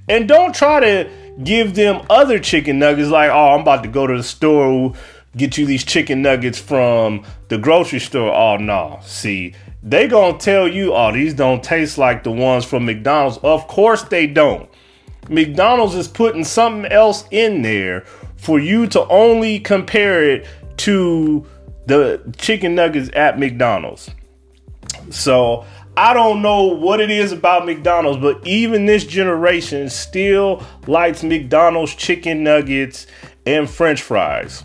And 0.10 0.28
don't 0.28 0.54
try 0.54 0.82
to 0.82 1.10
give 1.44 1.76
them 1.76 2.06
other 2.10 2.40
chicken 2.40 2.78
nuggets 2.78 3.10
like, 3.10 3.32
oh, 3.32 3.54
I'm 3.54 3.62
about 3.62 3.84
to 3.84 3.90
go 3.90 4.06
to 4.06 4.18
the 4.18 4.24
store, 4.24 4.94
get 5.38 5.58
you 5.58 5.66
these 5.66 5.84
chicken 5.84 6.22
nuggets 6.22 6.60
from 6.60 7.24
the 7.48 7.58
grocery 7.58 8.00
store. 8.00 8.34
Oh, 8.34 8.58
no. 8.58 9.00
See, 9.04 9.54
they 9.84 10.08
gonna 10.08 10.38
tell 10.38 10.68
you, 10.68 10.94
oh, 10.94 11.12
these 11.12 11.34
don't 11.34 11.64
taste 11.64 11.98
like 11.98 12.24
the 12.24 12.32
ones 12.32 12.66
from 12.66 12.86
McDonald's. 12.86 13.38
Of 13.44 13.68
course 13.68 14.04
they 14.04 14.28
don't. 14.28 14.70
McDonald's 15.30 15.96
is 15.96 16.08
putting 16.08 16.44
something 16.44 16.92
else 16.92 17.26
in 17.32 17.62
there 17.62 18.02
for 18.36 18.60
you 18.60 18.88
to 18.88 19.08
only 19.08 19.60
compare 19.60 20.30
it 20.30 20.48
to 20.78 21.46
the 21.86 22.22
chicken 22.38 22.76
nuggets 22.76 23.10
at 23.14 23.40
McDonald's. 23.40 24.10
So 25.10 25.66
I 25.96 26.14
don't 26.14 26.42
know 26.42 26.64
what 26.64 27.00
it 27.00 27.12
is 27.12 27.32
about 27.32 27.66
McDonald's, 27.66 28.20
but 28.20 28.46
even 28.46 28.86
this 28.86 29.06
generation 29.06 29.90
still 29.90 30.64
likes 30.88 31.24
McDonald's 31.24 31.96
chicken 31.96 32.44
nuggets 32.44 33.08
and 33.46 33.70
french 33.70 34.02
fries. 34.02 34.64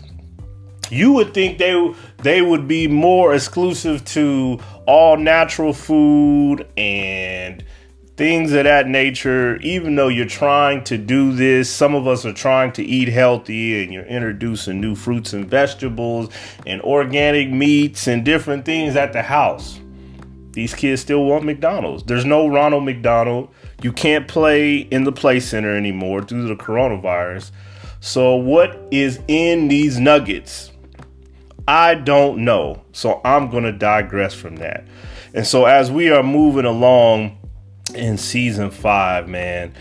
You 0.89 1.11
would 1.13 1.33
think 1.33 1.57
they 1.57 1.93
they 2.23 2.41
would 2.41 2.67
be 2.67 2.87
more 2.87 3.33
exclusive 3.33 4.03
to 4.05 4.59
all 4.85 5.17
natural 5.17 5.73
food 5.73 6.67
and 6.77 7.63
things 8.15 8.51
of 8.53 8.63
that 8.63 8.87
nature. 8.87 9.57
Even 9.57 9.95
though 9.95 10.07
you're 10.07 10.25
trying 10.25 10.83
to 10.85 10.97
do 10.97 11.33
this, 11.33 11.69
some 11.69 11.93
of 11.93 12.07
us 12.07 12.25
are 12.25 12.33
trying 12.33 12.71
to 12.73 12.83
eat 12.83 13.07
healthy 13.07 13.83
and 13.83 13.93
you're 13.93 14.05
introducing 14.05 14.81
new 14.81 14.95
fruits 14.95 15.33
and 15.33 15.45
vegetables 15.45 16.29
and 16.65 16.81
organic 16.81 17.49
meats 17.49 18.07
and 18.07 18.25
different 18.25 18.65
things 18.65 18.95
at 18.95 19.13
the 19.13 19.21
house. 19.21 19.79
These 20.51 20.73
kids 20.73 21.03
still 21.03 21.25
want 21.25 21.45
McDonald's. 21.45 22.03
There's 22.03 22.25
no 22.25 22.47
Ronald 22.47 22.83
McDonald. 22.83 23.49
You 23.83 23.93
can't 23.93 24.27
play 24.27 24.77
in 24.77 25.03
the 25.03 25.11
play 25.11 25.39
center 25.39 25.77
anymore 25.77 26.21
due 26.21 26.41
to 26.41 26.47
the 26.47 26.55
coronavirus. 26.55 27.51
So, 27.99 28.35
what 28.35 28.87
is 28.89 29.19
in 29.27 29.67
these 29.67 29.99
nuggets? 29.99 30.71
I 31.67 31.95
don't 31.95 32.45
know. 32.45 32.83
So, 32.91 33.21
I'm 33.23 33.49
going 33.49 33.63
to 33.63 33.71
digress 33.71 34.33
from 34.33 34.57
that. 34.57 34.85
And 35.33 35.45
so, 35.45 35.65
as 35.65 35.91
we 35.91 36.09
are 36.09 36.23
moving 36.23 36.65
along 36.65 37.37
in 37.95 38.17
season 38.17 38.71
five, 38.71 39.27
man. 39.27 39.73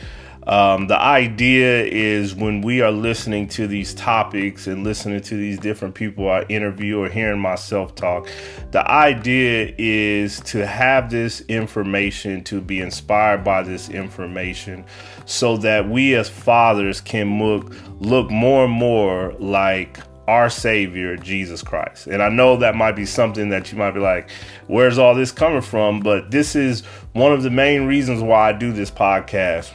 Um, 0.46 0.86
the 0.86 1.00
idea 1.00 1.82
is 1.82 2.32
when 2.32 2.60
we 2.60 2.80
are 2.80 2.92
listening 2.92 3.48
to 3.48 3.66
these 3.66 3.92
topics 3.94 4.68
and 4.68 4.84
listening 4.84 5.20
to 5.22 5.36
these 5.36 5.58
different 5.58 5.96
people 5.96 6.30
I 6.30 6.42
interview 6.42 7.00
or 7.00 7.08
hearing 7.08 7.40
myself 7.40 7.96
talk, 7.96 8.28
the 8.70 8.88
idea 8.88 9.74
is 9.76 10.38
to 10.42 10.64
have 10.64 11.10
this 11.10 11.40
information, 11.48 12.44
to 12.44 12.60
be 12.60 12.80
inspired 12.80 13.42
by 13.42 13.64
this 13.64 13.88
information, 13.88 14.84
so 15.24 15.56
that 15.56 15.88
we 15.88 16.14
as 16.14 16.28
fathers 16.28 17.00
can 17.00 17.42
look 17.42 17.74
look 17.98 18.30
more 18.30 18.66
and 18.66 18.72
more 18.72 19.34
like 19.40 19.98
our 20.28 20.50
Savior, 20.50 21.16
Jesus 21.16 21.62
Christ. 21.62 22.06
And 22.06 22.22
I 22.22 22.28
know 22.28 22.56
that 22.56 22.74
might 22.74 22.96
be 22.96 23.06
something 23.06 23.48
that 23.50 23.70
you 23.70 23.78
might 23.78 23.92
be 23.92 24.00
like, 24.00 24.30
where's 24.66 24.98
all 24.98 25.14
this 25.14 25.32
coming 25.32 25.60
from? 25.60 26.00
But 26.00 26.30
this 26.30 26.56
is 26.56 26.84
one 27.12 27.32
of 27.32 27.42
the 27.42 27.50
main 27.50 27.86
reasons 27.86 28.22
why 28.22 28.50
I 28.50 28.52
do 28.52 28.72
this 28.72 28.90
podcast. 28.90 29.70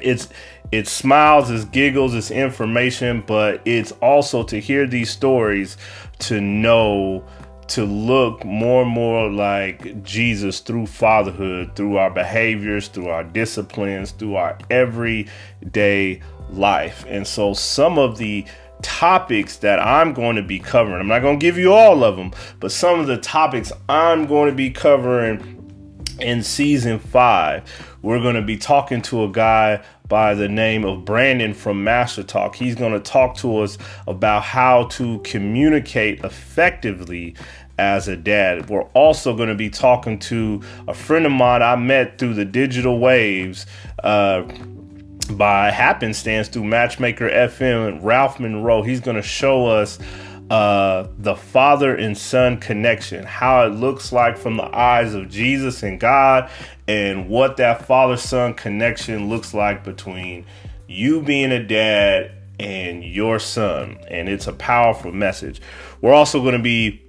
It's 0.00 0.28
it's 0.70 0.90
smiles, 0.90 1.50
it's 1.50 1.64
giggles, 1.64 2.14
it's 2.14 2.30
information, 2.30 3.24
but 3.26 3.62
it's 3.64 3.92
also 4.02 4.42
to 4.44 4.60
hear 4.60 4.86
these 4.86 5.10
stories 5.10 5.78
to 6.18 6.40
know 6.40 7.24
to 7.68 7.84
look 7.84 8.44
more 8.44 8.82
and 8.82 8.90
more 8.90 9.30
like 9.30 10.02
Jesus 10.02 10.60
through 10.60 10.86
fatherhood, 10.86 11.76
through 11.76 11.98
our 11.98 12.10
behaviors, 12.10 12.88
through 12.88 13.08
our 13.08 13.24
disciplines, 13.24 14.10
through 14.12 14.36
our 14.36 14.58
everyday 14.70 16.20
life. 16.50 17.04
And 17.08 17.26
so 17.26 17.52
some 17.52 17.98
of 17.98 18.16
the 18.16 18.46
topics 18.82 19.56
that 19.58 19.80
I'm 19.80 20.12
going 20.12 20.36
to 20.36 20.42
be 20.42 20.58
covering. 20.58 21.00
I'm 21.00 21.08
not 21.08 21.22
going 21.22 21.38
to 21.38 21.44
give 21.44 21.58
you 21.58 21.72
all 21.72 22.04
of 22.04 22.16
them, 22.16 22.32
but 22.60 22.72
some 22.72 23.00
of 23.00 23.06
the 23.06 23.16
topics 23.16 23.72
I'm 23.88 24.26
going 24.26 24.50
to 24.50 24.54
be 24.54 24.70
covering 24.70 25.54
in 26.20 26.42
season 26.42 26.98
five. 26.98 27.62
We're 28.02 28.20
going 28.20 28.34
to 28.34 28.42
be 28.42 28.56
talking 28.56 29.02
to 29.02 29.24
a 29.24 29.28
guy 29.28 29.82
by 30.08 30.34
the 30.34 30.48
name 30.48 30.84
of 30.84 31.04
Brandon 31.04 31.52
from 31.52 31.84
Master 31.84 32.22
Talk. 32.22 32.54
He's 32.54 32.74
going 32.74 32.92
to 32.92 33.00
talk 33.00 33.36
to 33.38 33.58
us 33.58 33.78
about 34.06 34.42
how 34.42 34.84
to 34.84 35.18
communicate 35.20 36.24
effectively 36.24 37.34
as 37.78 38.08
a 38.08 38.16
dad. 38.16 38.68
We're 38.68 38.82
also 38.94 39.36
going 39.36 39.48
to 39.48 39.54
be 39.54 39.70
talking 39.70 40.18
to 40.20 40.62
a 40.88 40.94
friend 40.94 41.26
of 41.26 41.32
mine 41.32 41.62
I 41.62 41.76
met 41.76 42.18
through 42.18 42.34
the 42.34 42.44
digital 42.44 42.98
waves. 42.98 43.66
Uh, 44.02 44.42
by 45.36 45.70
happenstance 45.70 46.48
through 46.48 46.64
Matchmaker 46.64 47.28
FM, 47.28 48.00
Ralph 48.02 48.40
Monroe. 48.40 48.82
He's 48.82 49.00
going 49.00 49.16
to 49.16 49.22
show 49.22 49.66
us 49.66 49.98
uh, 50.50 51.08
the 51.18 51.36
father 51.36 51.94
and 51.94 52.16
son 52.16 52.58
connection, 52.58 53.24
how 53.24 53.66
it 53.66 53.70
looks 53.70 54.12
like 54.12 54.38
from 54.38 54.56
the 54.56 54.76
eyes 54.76 55.14
of 55.14 55.28
Jesus 55.28 55.82
and 55.82 56.00
God, 56.00 56.50
and 56.86 57.28
what 57.28 57.58
that 57.58 57.86
father 57.86 58.16
son 58.16 58.54
connection 58.54 59.28
looks 59.28 59.52
like 59.52 59.84
between 59.84 60.46
you 60.86 61.20
being 61.20 61.52
a 61.52 61.62
dad 61.62 62.32
and 62.58 63.04
your 63.04 63.38
son. 63.38 63.98
And 64.08 64.28
it's 64.28 64.46
a 64.46 64.52
powerful 64.52 65.12
message. 65.12 65.60
We're 66.00 66.14
also 66.14 66.40
going 66.40 66.56
to 66.56 66.62
be 66.62 67.02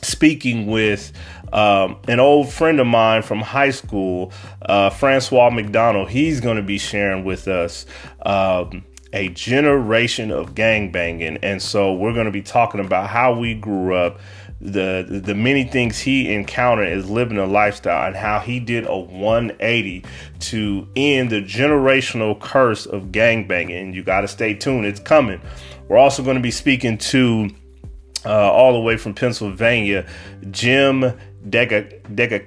speaking 0.00 0.66
with 0.66 1.12
um, 1.52 1.98
an 2.08 2.20
old 2.20 2.50
friend 2.50 2.80
of 2.80 2.86
mine 2.86 3.22
from 3.22 3.40
high 3.40 3.70
school, 3.70 4.32
uh, 4.62 4.90
Francois 4.90 5.50
McDonald. 5.50 6.10
He's 6.10 6.40
going 6.40 6.56
to 6.56 6.62
be 6.62 6.78
sharing 6.78 7.24
with 7.24 7.48
us. 7.48 7.86
Um, 8.24 8.84
a 9.12 9.28
generation 9.28 10.30
of 10.30 10.54
gangbanging. 10.54 11.38
And 11.42 11.60
so 11.60 11.92
we're 11.92 12.14
going 12.14 12.26
to 12.26 12.32
be 12.32 12.42
talking 12.42 12.80
about 12.80 13.10
how 13.10 13.38
we 13.38 13.54
grew 13.54 13.94
up, 13.94 14.18
the 14.60 15.04
the 15.24 15.34
many 15.34 15.64
things 15.64 15.98
he 15.98 16.32
encountered 16.32 16.86
as 16.86 17.10
living 17.10 17.36
a 17.36 17.46
lifestyle 17.46 18.06
and 18.06 18.16
how 18.16 18.38
he 18.38 18.60
did 18.60 18.86
a 18.86 18.96
180 18.96 20.04
to 20.38 20.88
end 20.94 21.30
the 21.30 21.42
generational 21.42 22.38
curse 22.40 22.86
of 22.86 23.06
gangbanging. 23.06 23.92
You 23.92 24.04
got 24.04 24.20
to 24.20 24.28
stay 24.28 24.54
tuned. 24.54 24.86
It's 24.86 25.00
coming. 25.00 25.40
We're 25.88 25.98
also 25.98 26.22
going 26.22 26.36
to 26.36 26.42
be 26.42 26.52
speaking 26.52 26.96
to 26.98 27.50
uh, 28.24 28.52
all 28.52 28.72
the 28.72 28.80
way 28.80 28.96
from 28.96 29.14
Pennsylvania, 29.14 30.06
Jim 30.52 31.12
Dega, 31.48 32.00
Dega, 32.14 32.44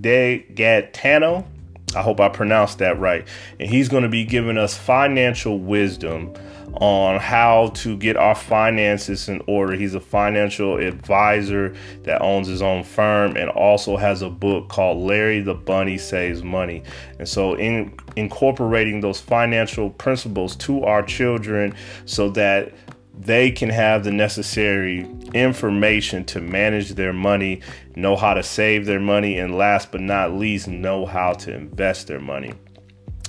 Degatano. 0.00 1.46
I 1.94 2.02
hope 2.02 2.20
I 2.20 2.28
pronounced 2.28 2.78
that 2.78 2.98
right. 2.98 3.26
And 3.58 3.70
he's 3.70 3.88
going 3.88 4.02
to 4.02 4.08
be 4.08 4.24
giving 4.24 4.58
us 4.58 4.76
financial 4.76 5.58
wisdom 5.58 6.34
on 6.80 7.18
how 7.18 7.68
to 7.68 7.96
get 7.96 8.16
our 8.16 8.34
finances 8.34 9.28
in 9.28 9.42
order. 9.46 9.74
He's 9.74 9.94
a 9.94 10.00
financial 10.00 10.76
advisor 10.76 11.74
that 12.02 12.20
owns 12.20 12.48
his 12.48 12.60
own 12.60 12.84
firm 12.84 13.36
and 13.36 13.48
also 13.50 13.96
has 13.96 14.22
a 14.22 14.28
book 14.28 14.68
called 14.68 14.98
Larry 14.98 15.40
the 15.40 15.54
Bunny 15.54 15.96
Saves 15.96 16.42
Money. 16.42 16.82
And 17.18 17.28
so, 17.28 17.54
in 17.54 17.96
incorporating 18.16 19.00
those 19.00 19.20
financial 19.20 19.90
principles 19.90 20.56
to 20.56 20.84
our 20.84 21.02
children 21.02 21.74
so 22.04 22.30
that 22.30 22.72
they 23.18 23.50
can 23.50 23.70
have 23.70 24.04
the 24.04 24.12
necessary 24.12 25.08
information 25.34 26.24
to 26.26 26.40
manage 26.40 26.90
their 26.90 27.12
money, 27.12 27.62
know 27.94 28.16
how 28.16 28.34
to 28.34 28.42
save 28.42 28.86
their 28.86 29.00
money, 29.00 29.38
and 29.38 29.56
last 29.56 29.90
but 29.90 30.00
not 30.00 30.32
least, 30.32 30.68
know 30.68 31.06
how 31.06 31.32
to 31.32 31.54
invest 31.54 32.06
their 32.06 32.20
money. 32.20 32.52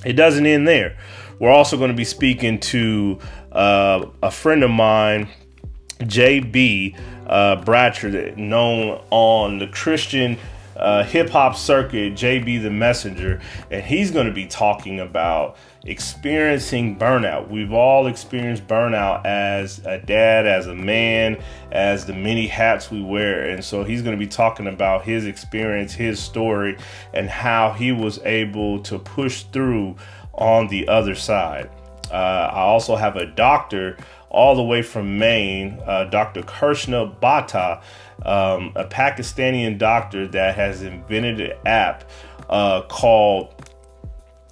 It 0.05 0.13
doesn't 0.13 0.45
end 0.45 0.67
there. 0.67 0.97
We're 1.39 1.51
also 1.51 1.77
going 1.77 1.91
to 1.91 1.97
be 1.97 2.05
speaking 2.05 2.59
to 2.59 3.19
uh, 3.51 4.05
a 4.21 4.31
friend 4.31 4.63
of 4.63 4.71
mine, 4.71 5.29
JB 5.99 6.97
uh, 7.27 7.61
Bratcher, 7.63 8.35
known 8.35 9.01
on 9.09 9.59
the 9.59 9.67
Christian 9.67 10.37
uh, 10.75 11.03
hip 11.03 11.29
hop 11.29 11.55
circuit, 11.55 12.13
JB 12.13 12.61
the 12.61 12.69
Messenger, 12.69 13.41
and 13.71 13.83
he's 13.83 14.11
going 14.11 14.27
to 14.27 14.33
be 14.33 14.45
talking 14.45 14.99
about 14.99 15.57
experiencing 15.87 16.97
burnout. 16.97 17.49
We've 17.49 17.71
all 17.71 18.07
experienced 18.07 18.67
burnout 18.67 19.25
as 19.25 19.79
a 19.79 19.97
dad, 19.97 20.45
as 20.45 20.67
a 20.67 20.75
man, 20.75 21.41
as 21.71 22.05
the 22.05 22.13
many 22.13 22.45
hats 22.45 22.91
we 22.91 23.01
wear. 23.01 23.49
And 23.49 23.63
so 23.63 23.83
he's 23.83 24.01
going 24.01 24.17
to 24.17 24.19
be 24.23 24.29
talking 24.29 24.67
about 24.67 25.03
his 25.03 25.25
experience, 25.25 25.93
his 25.93 26.19
story, 26.19 26.77
and 27.13 27.29
how 27.29 27.71
he 27.71 27.91
was 27.91 28.19
able 28.19 28.81
to 28.83 28.99
push 28.99 29.43
through 29.43 29.95
on 30.33 30.67
the 30.67 30.87
other 30.87 31.15
side. 31.15 31.69
Uh, 32.11 32.49
I 32.53 32.59
also 32.59 32.95
have 32.95 33.15
a 33.15 33.25
doctor 33.25 33.97
all 34.29 34.55
the 34.55 34.63
way 34.63 34.81
from 34.81 35.17
Maine, 35.17 35.79
uh, 35.85 36.05
Dr. 36.05 36.43
Krishna 36.43 37.07
Bhatta, 37.07 37.81
um, 38.25 38.73
a 38.75 38.85
Pakistani 38.85 39.77
doctor 39.77 40.27
that 40.27 40.55
has 40.55 40.81
invented 40.81 41.39
an 41.39 41.57
app 41.65 42.09
uh, 42.49 42.81
called 42.83 43.53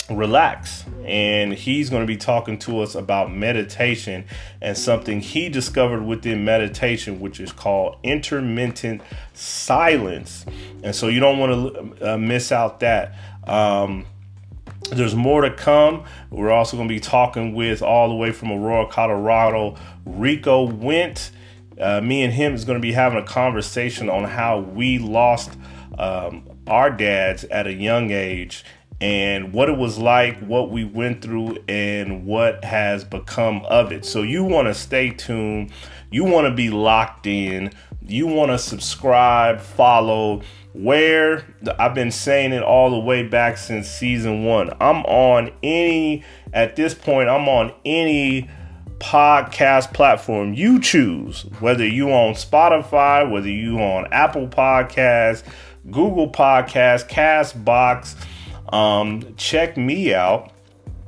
Relax. 0.09 0.85
And 1.03 1.53
he's 1.53 1.89
going 1.89 2.03
to 2.03 2.07
be 2.07 2.17
talking 2.17 2.59
to 2.59 2.81
us 2.81 2.93
about 2.93 3.33
meditation 3.33 4.25
and 4.61 4.77
something 4.77 5.19
he 5.19 5.49
discovered 5.49 6.03
within 6.03 6.45
meditation, 6.45 7.19
which 7.19 7.39
is 7.39 7.51
called 7.51 7.97
intermittent 8.03 9.01
silence. 9.33 10.45
And 10.83 10.95
so 10.95 11.07
you 11.07 11.19
don't 11.19 11.39
want 11.39 11.97
to 11.97 12.13
uh, 12.13 12.17
miss 12.17 12.51
out 12.51 12.81
that. 12.81 13.15
Um, 13.45 14.05
there's 14.91 15.15
more 15.15 15.41
to 15.41 15.51
come. 15.51 16.03
We're 16.29 16.51
also 16.51 16.77
going 16.77 16.87
to 16.87 16.93
be 16.93 16.99
talking 16.99 17.55
with 17.55 17.81
all 17.81 18.09
the 18.09 18.15
way 18.15 18.31
from 18.31 18.51
Aurora, 18.51 18.87
Colorado, 18.87 19.75
Rico 20.05 20.63
Went. 20.63 21.31
Uh, 21.79 21.99
me 22.01 22.23
and 22.23 22.31
him 22.31 22.53
is 22.53 22.63
going 22.63 22.77
to 22.77 22.81
be 22.81 22.93
having 22.93 23.17
a 23.17 23.25
conversation 23.25 24.09
on 24.09 24.25
how 24.25 24.59
we 24.59 24.99
lost 24.99 25.51
um, 25.97 26.47
our 26.67 26.91
dads 26.91 27.43
at 27.45 27.65
a 27.65 27.73
young 27.73 28.11
age 28.11 28.63
and 29.05 29.53
what 29.53 29.69
it 29.69 29.77
was 29.77 29.99
like, 29.99 30.39
what 30.39 30.71
we 30.71 30.83
went 30.83 31.21
through, 31.21 31.59
and 31.67 32.25
what 32.25 32.63
has 32.63 33.03
become 33.03 33.63
of 33.65 33.91
it. 33.91 34.03
So, 34.03 34.23
you 34.23 34.43
want 34.43 34.67
to 34.67 34.73
stay 34.73 35.11
tuned, 35.11 35.71
you 36.09 36.23
want 36.23 36.47
to 36.47 36.51
be 36.51 36.71
locked 36.71 37.27
in, 37.27 37.71
you 38.01 38.25
want 38.25 38.49
to 38.49 38.57
subscribe, 38.57 39.61
follow. 39.61 40.41
Where 40.73 41.45
I've 41.79 41.93
been 41.93 42.11
saying 42.11 42.51
it 42.51 42.63
all 42.63 42.89
the 42.89 42.99
way 42.99 43.23
back 43.23 43.57
since 43.57 43.87
season 43.87 44.43
one. 44.43 44.71
I'm 44.81 45.05
on 45.05 45.51
any, 45.63 46.25
at 46.51 46.75
this 46.75 46.93
point, 46.93 47.29
I'm 47.29 47.47
on 47.47 47.73
any 47.85 48.49
podcast 48.99 49.93
platform 49.93 50.53
you 50.53 50.81
choose, 50.81 51.43
whether 51.59 51.85
you 51.85 52.09
on 52.11 52.33
Spotify, 52.33 53.29
whether 53.29 53.49
you 53.49 53.79
on 53.79 54.07
Apple 54.11 54.47
Podcasts, 54.47 55.43
Google 55.91 56.29
Podcasts, 56.29 57.07
Castbox. 57.07 58.15
Um, 58.69 59.35
check 59.35 59.77
me 59.77 60.13
out. 60.13 60.51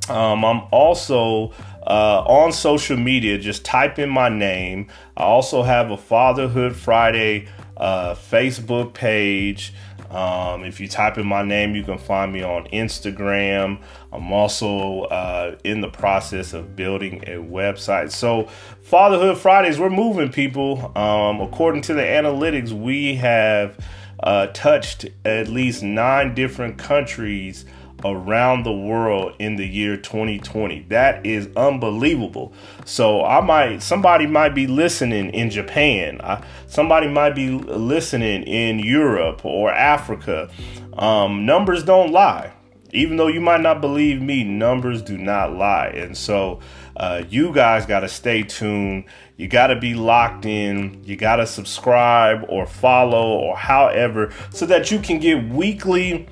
Um, 0.09 0.45
I'm 0.45 0.61
also 0.71 1.51
uh, 1.85 2.23
on 2.25 2.51
social 2.51 2.97
media. 2.97 3.37
Just 3.37 3.65
type 3.65 3.99
in 3.99 4.09
my 4.09 4.29
name. 4.29 4.87
I 5.15 5.23
also 5.23 5.63
have 5.63 5.91
a 5.91 5.97
Fatherhood 5.97 6.75
Friday 6.75 7.47
uh, 7.77 8.15
Facebook 8.15 8.93
page. 8.93 9.73
Um, 10.09 10.63
if 10.63 10.79
you 10.79 10.87
type 10.87 11.17
in 11.17 11.27
my 11.27 11.43
name, 11.43 11.75
you 11.75 11.83
can 11.83 11.97
find 11.97 12.31
me 12.31 12.41
on 12.41 12.65
Instagram. 12.67 13.81
I'm 14.13 14.31
also 14.31 15.01
uh, 15.03 15.57
in 15.65 15.81
the 15.81 15.89
process 15.89 16.53
of 16.53 16.75
building 16.75 17.23
a 17.27 17.35
website. 17.35 18.11
So, 18.11 18.47
Fatherhood 18.81 19.37
Fridays, 19.37 19.79
we're 19.79 19.89
moving 19.89 20.31
people. 20.31 20.97
Um, 20.97 21.41
according 21.41 21.81
to 21.83 21.93
the 21.93 22.01
analytics, 22.01 22.71
we 22.71 23.15
have 23.15 23.77
uh, 24.21 24.47
touched 24.47 25.05
at 25.25 25.47
least 25.47 25.83
nine 25.83 26.33
different 26.33 26.77
countries 26.77 27.65
around 28.05 28.63
the 28.63 28.71
world 28.71 29.33
in 29.39 29.55
the 29.55 29.67
year 29.67 29.97
2020. 29.97 30.85
That 30.89 31.25
is 31.25 31.49
unbelievable. 31.55 32.53
So 32.85 33.23
I 33.23 33.41
might 33.41 33.81
somebody 33.81 34.27
might 34.27 34.53
be 34.53 34.67
listening 34.67 35.31
in 35.31 35.49
Japan. 35.49 36.21
I, 36.21 36.43
somebody 36.67 37.07
might 37.07 37.35
be 37.35 37.49
listening 37.49 38.43
in 38.43 38.79
Europe 38.79 39.43
or 39.43 39.71
Africa. 39.71 40.49
Um, 40.93 41.45
numbers 41.45 41.83
don't 41.83 42.11
lie. 42.11 42.53
Even 42.93 43.17
though 43.17 43.27
you 43.27 43.41
might 43.41 43.61
not 43.61 43.81
believe 43.81 44.21
me, 44.21 44.43
numbers 44.43 45.01
do 45.01 45.17
not 45.17 45.53
lie. 45.53 45.87
And 45.87 46.17
so 46.17 46.59
uh, 46.95 47.23
you 47.29 47.53
guys 47.53 47.85
got 47.85 48.01
to 48.01 48.09
stay 48.09 48.43
tuned. 48.43 49.05
You 49.35 49.47
got 49.47 49.67
to 49.67 49.79
be 49.79 49.93
locked 49.93 50.45
in. 50.45 51.03
You 51.03 51.15
got 51.15 51.37
to 51.37 51.47
subscribe 51.47 52.45
or 52.47 52.65
follow 52.65 53.37
or 53.37 53.57
however 53.57 54.31
so 54.51 54.65
that 54.67 54.89
you 54.89 54.99
can 54.99 55.19
get 55.19 55.43
weekly 55.49 56.27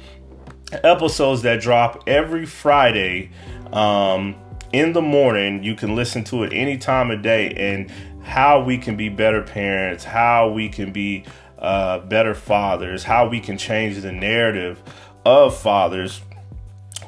episodes 0.72 1.42
that 1.44 1.62
drop 1.62 2.04
every 2.08 2.46
Friday 2.46 3.32
um, 3.74 4.36
in 4.72 4.94
the 4.94 5.02
morning. 5.02 5.64
You 5.64 5.76
can 5.76 5.96
listen 5.96 6.24
to 6.26 6.44
it 6.44 6.54
any 6.54 6.78
time 6.78 7.12
of 7.12 7.22
day 7.22 7.50
and 7.52 7.92
how 8.24 8.64
we 8.64 8.78
can 8.78 8.96
be 8.96 9.10
better 9.10 9.44
parents, 9.44 10.04
how 10.04 10.50
we 10.50 10.70
can 10.70 10.92
be 10.92 11.26
uh, 11.60 12.00
better 12.00 12.34
fathers, 12.34 13.04
how 13.04 13.28
we 13.28 13.40
can 13.40 13.58
change 13.58 14.02
the 14.02 14.12
narrative 14.12 14.82
of 15.26 15.58
fathers 15.58 16.22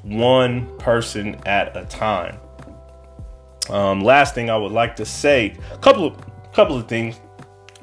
one 0.08 0.78
person 0.78 1.36
at 1.46 1.76
a 1.76 1.86
time. 1.86 2.38
Um, 3.70 4.02
last 4.02 4.34
thing 4.34 4.50
I 4.50 4.58
would 4.58 4.72
like 4.72 4.96
to 4.98 5.06
say, 5.06 5.58
a 5.74 5.78
couple 5.78 6.06
of 6.06 6.54
couple 6.54 6.78
of 6.78 6.88
things 6.88 7.20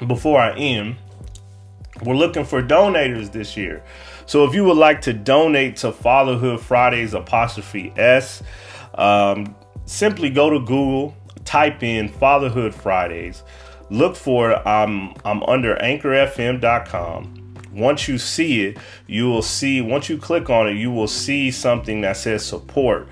before 0.06 0.40
I 0.40 0.54
end. 0.56 0.96
We're 2.02 2.16
looking 2.16 2.44
for 2.44 2.60
donators 2.60 3.30
this 3.30 3.56
year. 3.56 3.84
So 4.26 4.44
if 4.44 4.54
you 4.54 4.64
would 4.64 4.76
like 4.76 5.02
to 5.02 5.12
donate 5.12 5.76
to 5.76 5.92
Fatherhood 5.92 6.60
Fridays 6.60 7.14
apostrophe 7.14 7.92
S, 7.96 8.42
um, 8.94 9.54
simply 9.84 10.30
go 10.30 10.50
to 10.50 10.58
Google, 10.58 11.16
type 11.44 11.84
in 11.84 12.08
Fatherhood 12.08 12.74
Fridays, 12.74 13.44
look 13.90 14.16
for 14.16 14.52
it. 14.52 14.62
I'm 14.66 15.14
I'm 15.24 15.42
under 15.44 15.76
anchorfm.com. 15.76 17.43
Once 17.74 18.08
you 18.08 18.18
see 18.18 18.64
it, 18.64 18.78
you 19.06 19.26
will 19.26 19.42
see, 19.42 19.80
once 19.80 20.08
you 20.08 20.16
click 20.16 20.48
on 20.48 20.68
it, 20.68 20.76
you 20.76 20.90
will 20.90 21.08
see 21.08 21.50
something 21.50 22.00
that 22.02 22.16
says 22.16 22.44
support. 22.44 23.08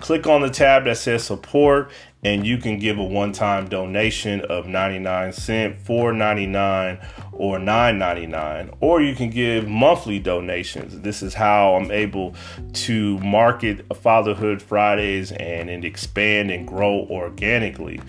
Click 0.00 0.26
on 0.26 0.42
the 0.42 0.50
tab 0.50 0.84
that 0.84 0.98
says 0.98 1.24
support 1.24 1.90
and 2.26 2.44
you 2.44 2.58
can 2.58 2.78
give 2.78 2.98
a 2.98 3.04
one-time 3.04 3.68
donation 3.68 4.40
of 4.42 4.66
99 4.66 5.32
cent 5.32 5.84
4.99 5.84 7.06
or 7.32 7.58
9.99 7.58 8.74
or 8.80 9.00
you 9.00 9.14
can 9.14 9.30
give 9.30 9.68
monthly 9.68 10.18
donations 10.18 11.00
this 11.00 11.22
is 11.22 11.34
how 11.34 11.74
i'm 11.76 11.90
able 11.90 12.34
to 12.72 13.18
market 13.20 13.84
fatherhood 13.96 14.60
fridays 14.60 15.30
and, 15.32 15.70
and 15.70 15.84
expand 15.84 16.50
and 16.50 16.66
grow 16.66 17.06
organically 17.10 18.00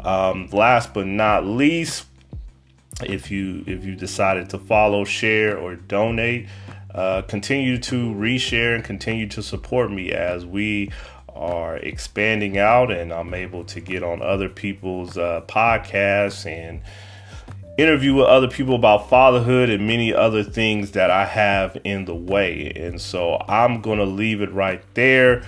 um, 0.00 0.48
last 0.52 0.94
but 0.94 1.06
not 1.06 1.44
least 1.44 2.06
if 3.04 3.30
you 3.30 3.62
if 3.66 3.84
you 3.84 3.94
decided 3.94 4.48
to 4.50 4.58
follow 4.58 5.04
share 5.04 5.58
or 5.58 5.76
donate 5.76 6.48
uh, 6.94 7.20
continue 7.22 7.76
to 7.76 8.14
reshare 8.14 8.74
and 8.74 8.82
continue 8.82 9.28
to 9.28 9.42
support 9.42 9.90
me 9.90 10.12
as 10.12 10.46
we 10.46 10.90
are 11.28 11.76
expanding 11.76 12.56
out 12.56 12.90
and 12.90 13.12
I'm 13.12 13.34
able 13.34 13.64
to 13.64 13.80
get 13.80 14.02
on 14.02 14.22
other 14.22 14.48
people's 14.48 15.18
uh, 15.18 15.42
podcasts 15.46 16.46
and 16.46 16.80
interview 17.76 18.14
with 18.14 18.26
other 18.26 18.48
people 18.48 18.74
about 18.74 19.10
fatherhood 19.10 19.68
and 19.68 19.86
many 19.86 20.14
other 20.14 20.42
things 20.42 20.92
that 20.92 21.10
I 21.10 21.26
have 21.26 21.76
in 21.84 22.06
the 22.06 22.14
way. 22.14 22.72
And 22.74 23.00
so 23.00 23.42
I'm 23.46 23.82
going 23.82 23.98
to 23.98 24.06
leave 24.06 24.40
it 24.40 24.50
right 24.52 24.82
there. 24.94 25.42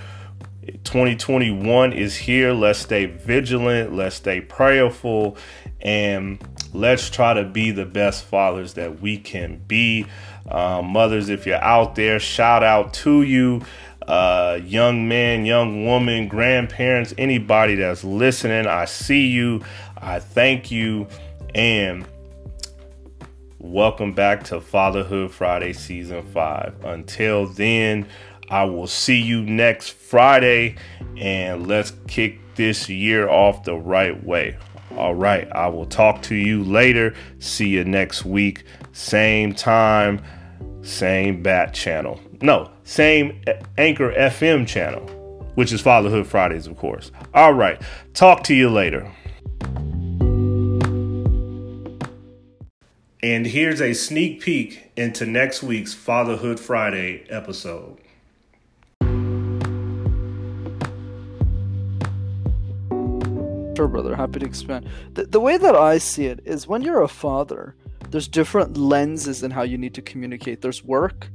2021 0.83 1.93
is 1.93 2.15
here. 2.15 2.53
Let's 2.53 2.77
stay 2.77 3.07
vigilant, 3.07 3.95
let's 3.95 4.15
stay 4.15 4.41
prayerful, 4.41 5.37
and 5.81 6.39
let's 6.73 7.09
try 7.09 7.33
to 7.33 7.43
be 7.43 7.71
the 7.71 7.85
best 7.85 8.25
fathers 8.25 8.73
that 8.75 9.01
we 9.01 9.17
can 9.17 9.61
be. 9.67 10.05
Um, 10.49 10.87
mothers, 10.87 11.29
if 11.29 11.45
you're 11.45 11.63
out 11.63 11.95
there, 11.95 12.19
shout 12.19 12.63
out 12.63 12.93
to 12.95 13.21
you 13.21 13.61
uh, 14.09 14.59
young 14.65 15.07
man, 15.07 15.45
young 15.45 15.85
woman, 15.85 16.27
grandparents, 16.27 17.13
anybody 17.19 17.75
that's 17.75 18.03
listening. 18.03 18.65
I 18.65 18.85
see 18.85 19.27
you. 19.27 19.61
I 19.97 20.17
thank 20.17 20.71
you. 20.71 21.07
And 21.53 22.05
welcome 23.59 24.13
back 24.13 24.43
to 24.45 24.61
Fatherhood 24.61 25.31
Friday 25.31 25.73
Season 25.73 26.23
5. 26.23 26.85
Until 26.85 27.45
then, 27.47 28.07
I 28.49 28.63
will 28.63 28.87
see 28.87 29.21
you 29.21 29.43
next 29.43 29.91
Friday 29.91 30.77
and 31.15 31.67
let's 31.67 31.93
kick 32.07 32.39
this 32.55 32.89
year 32.89 33.29
off 33.29 33.63
the 33.63 33.75
right 33.75 34.23
way. 34.23 34.57
All 34.99 35.15
right, 35.15 35.47
I 35.53 35.69
will 35.69 35.85
talk 35.85 36.21
to 36.23 36.35
you 36.35 36.61
later. 36.61 37.13
See 37.39 37.69
you 37.69 37.85
next 37.85 38.25
week. 38.25 38.65
Same 38.91 39.53
time, 39.53 40.21
same 40.81 41.41
bat 41.41 41.73
channel. 41.73 42.19
No, 42.41 42.69
same 42.83 43.41
Anchor 43.77 44.11
FM 44.11 44.67
channel, 44.67 45.07
which 45.55 45.71
is 45.71 45.79
Fatherhood 45.79 46.27
Fridays, 46.27 46.67
of 46.67 46.75
course. 46.75 47.13
All 47.33 47.53
right, 47.53 47.81
talk 48.13 48.43
to 48.43 48.53
you 48.53 48.69
later. 48.69 49.09
And 53.23 53.47
here's 53.47 53.81
a 53.81 53.93
sneak 53.93 54.41
peek 54.41 54.91
into 54.97 55.25
next 55.25 55.63
week's 55.63 55.93
Fatherhood 55.93 56.59
Friday 56.59 57.25
episode. 57.29 57.99
Sure, 63.79 63.87
brother. 63.87 64.13
Happy 64.13 64.39
to 64.39 64.45
expand. 64.45 64.89
The, 65.13 65.23
the 65.23 65.39
way 65.39 65.55
that 65.55 65.73
I 65.73 65.99
see 65.99 66.25
it 66.25 66.41
is 66.43 66.67
when 66.67 66.81
you're 66.81 67.03
a 67.03 67.07
father, 67.07 67.77
there's 68.09 68.27
different 68.27 68.75
lenses 68.75 69.41
in 69.41 69.51
how 69.51 69.61
you 69.61 69.77
need 69.77 69.93
to 69.93 70.01
communicate. 70.01 70.61
There's 70.61 70.83
work, 70.83 71.29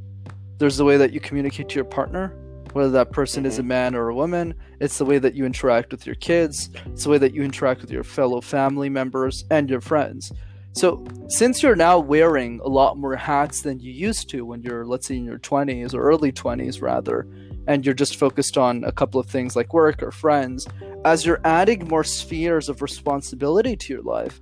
there's 0.59 0.77
the 0.77 0.85
way 0.85 0.99
that 0.99 1.11
you 1.11 1.21
communicate 1.21 1.71
to 1.71 1.77
your 1.77 1.87
partner, 1.87 2.37
whether 2.75 2.91
that 2.91 3.13
person 3.13 3.45
mm-hmm. 3.45 3.49
is 3.49 3.59
a 3.59 3.63
mm-hmm. 3.63 3.69
man 3.69 3.95
or 3.95 4.11
a 4.11 4.15
woman. 4.15 4.53
It's 4.79 4.99
the 4.99 5.07
way 5.07 5.17
that 5.21 5.33
you 5.33 5.47
interact 5.47 5.91
with 5.91 6.05
your 6.05 6.17
kids. 6.17 6.69
It's 6.85 7.05
the 7.05 7.09
way 7.09 7.17
that 7.17 7.33
you 7.33 7.43
interact 7.43 7.81
with 7.81 7.91
your 7.91 8.05
fellow 8.05 8.43
family 8.43 8.91
members 8.91 9.47
and 9.51 9.71
your 9.71 9.81
friends. 9.81 10.31
So, 10.73 11.03
since 11.29 11.63
you're 11.63 11.77
now 11.77 11.99
wearing 11.99 12.61
a 12.63 12.69
lot 12.69 12.99
more 12.99 13.17
hats 13.17 13.63
than 13.63 13.81
you 13.81 13.91
used 13.91 14.29
to 14.31 14.45
when 14.45 14.61
you're, 14.61 14.85
let's 14.85 15.07
say, 15.07 15.17
in 15.17 15.25
your 15.25 15.39
20s 15.39 15.95
or 15.95 16.03
early 16.03 16.31
20s, 16.31 16.83
rather, 16.83 17.27
and 17.67 17.85
you're 17.85 17.95
just 17.95 18.17
focused 18.17 18.59
on 18.59 18.85
a 18.85 18.93
couple 18.93 19.21
of 19.21 19.27
things 19.27 19.57
like 19.57 19.73
work 19.73 20.03
or 20.03 20.11
friends, 20.11 20.67
as 21.05 21.25
you're 21.25 21.41
adding 21.45 21.89
more 21.89 22.05
spheres 22.05 22.69
of 22.69 22.83
responsibility 22.83 23.77
to 23.77 23.93
your 23.93 24.03
life, 24.03 24.41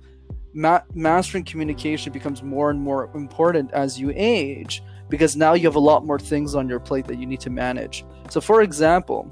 ma- 0.53 0.81
mastering 0.93 1.43
communication 1.43 2.11
becomes 2.11 2.43
more 2.43 2.69
and 2.69 2.81
more 2.81 3.09
important 3.15 3.71
as 3.71 3.99
you 3.99 4.11
age 4.15 4.81
because 5.09 5.35
now 5.35 5.53
you 5.53 5.67
have 5.67 5.75
a 5.75 5.79
lot 5.79 6.05
more 6.05 6.19
things 6.19 6.55
on 6.55 6.67
your 6.67 6.79
plate 6.79 7.05
that 7.05 7.17
you 7.17 7.25
need 7.25 7.41
to 7.41 7.49
manage. 7.49 8.05
So, 8.29 8.41
for 8.41 8.61
example, 8.61 9.31